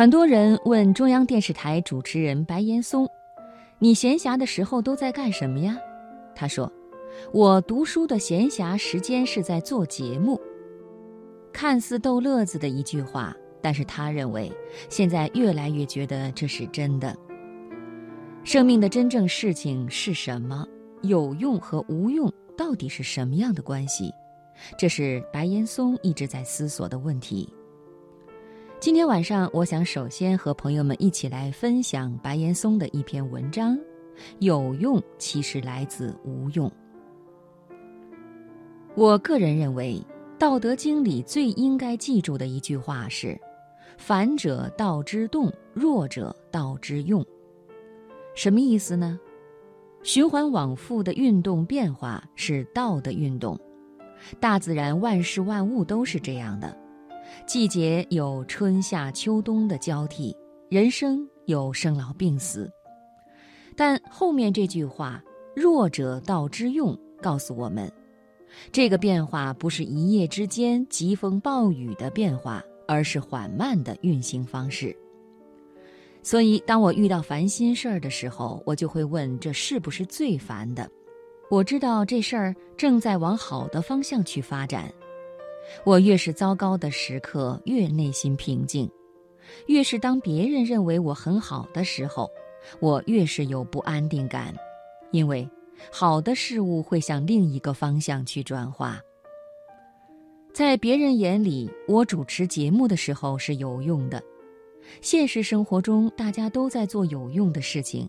[0.00, 3.06] 很多人问中央电视台主持人白岩松
[3.78, 5.76] ：“你闲暇的时候都在干什么呀？”
[6.34, 6.72] 他说
[7.34, 10.40] ：“我读书的闲暇时间是在做节目。”
[11.52, 14.50] 看似逗乐子的一句话，但是他认为
[14.88, 17.14] 现在越来越觉得这是真的。
[18.42, 20.66] 生命的真正事情是什么？
[21.02, 24.10] 有用和无用到底是什么样的关系？
[24.78, 27.52] 这是白岩松一直在思索的问题。
[28.80, 33.78] 今天晚上，我想首先和朋友们一起来分享白岩松的一篇文章：
[34.38, 36.72] 有用其实来自无用。
[38.94, 40.02] 我个人认为，
[40.38, 43.38] 《道德经》里最应该记住的一句话是
[43.98, 47.22] ：“反者道之动，弱者道之用。”
[48.34, 49.20] 什么意思呢？
[50.02, 53.60] 循环往复的运动变化是道的运动，
[54.40, 56.79] 大自然万事万物都是这样的。
[57.46, 60.36] 季节有春夏秋冬的交替，
[60.68, 62.70] 人生有生老病死，
[63.76, 65.22] 但后面这句话
[65.54, 67.90] “弱者道之用”告诉我们，
[68.72, 74.96] 这个变化不是一夜之间疾风暴雨的变化，而是缓慢的运行方式。
[76.22, 80.88] 所以，当我遇到烦心事儿的时候，我就会问：这是不是最烦的？
[81.50, 84.92] 我知道这事儿正在往好的方向去发展。
[85.84, 88.88] 我越是糟糕的时刻，越内心平静；
[89.66, 92.28] 越是当别人认为我很好的时候，
[92.80, 94.54] 我越是有不安定感，
[95.10, 95.48] 因为
[95.90, 99.00] 好的事物会向另一个方向去转化。
[100.52, 104.18] 在别人眼里，我主持节目的时候是有用的；
[105.00, 108.08] 现实生活中，大家都在做有用的事情，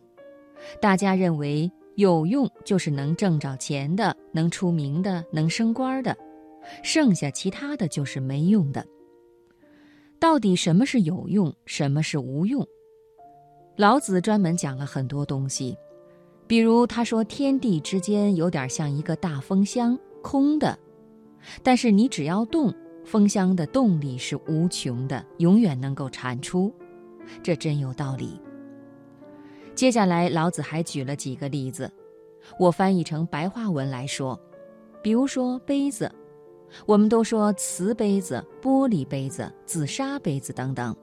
[0.82, 6.17] 大家认为有用就是能挣着钱的、能出名的、能升官的。
[6.84, 8.86] 剩下其他的就是没用的。
[10.20, 12.66] 到底什么是有用，什么是无用？
[13.76, 15.76] 老子专门讲了很多东西，
[16.45, 20.77] 比如他说天地之间有点像一个大风箱，空的，
[21.64, 22.72] 但是你只要动，
[23.04, 26.72] 风箱的动力是无穷的，永远能够产出，
[27.42, 28.39] 这真有道理。
[29.73, 31.92] 接下来老子还举了几个例子，
[32.60, 34.39] 我翻译成白话文来说，
[35.02, 36.11] 比如说杯子。
[36.86, 40.95] 我们都说瓷杯子、玻璃杯子、紫砂杯子等等，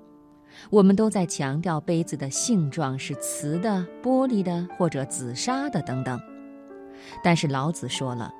[0.70, 6.20] 我们都在强调杯子的性状是瓷的、玻璃的或者紫砂的等等。
[7.22, 8.32] 但是老子说了，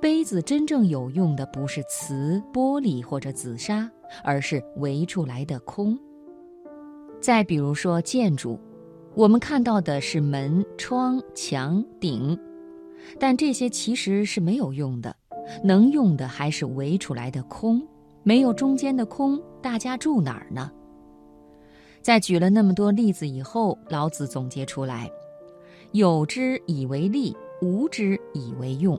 [0.00, 3.90] 杯子真正有用的不是瓷、玻璃或者紫砂，
[4.24, 5.98] 而是围出来的空。
[7.20, 8.58] 再比如说建筑，
[9.14, 12.38] 我们看到的是门、窗、墙、顶，
[13.18, 15.14] 但这些其实是没有用的。
[15.62, 17.82] 能用的还是围出来的空，
[18.22, 20.70] 没有中间的空，大家住哪儿呢？
[22.02, 25.10] 在举了那么多例子以后，老子总结出来：
[25.92, 28.98] 有之以为利，无之以为用。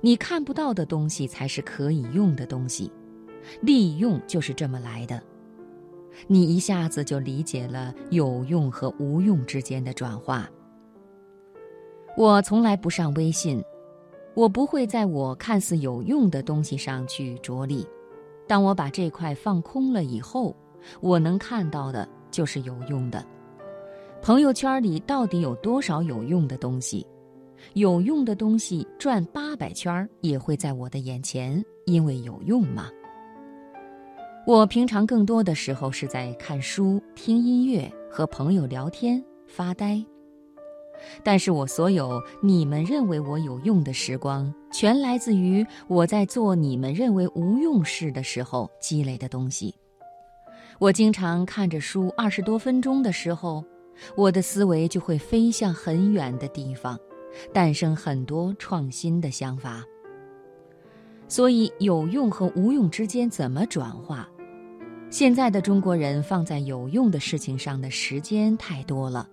[0.00, 2.90] 你看不到的东西才是可以用的东西，
[3.60, 5.22] 利用就是这么来的。
[6.26, 10.50] 你一下子就理解了有用和无用之间的转化。
[12.16, 13.62] 我从来不上微信。
[14.34, 17.86] 我不会在我看似有用的东西上去着力，
[18.46, 20.56] 当我把这块放空了以后，
[21.00, 23.24] 我能看到的就是有用的。
[24.22, 27.06] 朋友圈里到底有多少有用的东西？
[27.74, 32.88] 有用的东西转八百圈也会在我的眼前，因为有用嘛。
[34.44, 40.04] 我平常更多的时候是在看书、听音乐、和朋友聊天、发呆。
[41.22, 49.74] 但是我所有你们认为我有用的时光，全来自于我在做你们认为无用事的时候积累的东西。
[50.78, 53.64] 我经常看着书二十多分钟的时候，
[54.16, 56.98] 我的思维就会飞向很远的地方，
[57.52, 59.84] 诞生很多创新的想法。
[61.28, 64.28] 所以，有用和无用之间怎么转化？
[65.08, 69.28] 现在的中国人放在有用的事情上的时间太多了。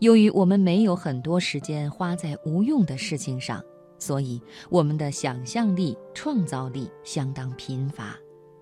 [0.00, 3.62] 由于我们没有很多时间花在无用的事情上，
[3.98, 8.18] 所以我们的想象力、创造力相当贫乏，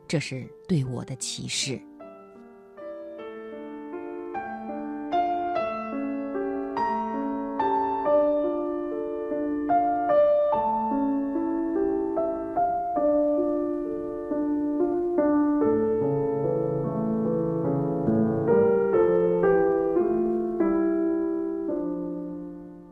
[0.07, 1.81] 这是对我的启示。